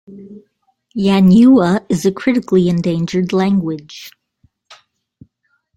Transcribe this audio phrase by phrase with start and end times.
[0.97, 4.11] Yanyuwa is a critically endangered language.